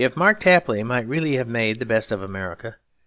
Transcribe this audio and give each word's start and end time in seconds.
Mark 0.15 0.39
Tapley 0.39 0.81
might 0.81 1.05
really 1.07 1.35
have 1.35 1.47
made 1.47 1.77
the 1.77 1.85
best 1.85 2.11
of 2.11 2.23
America. 2.23 2.77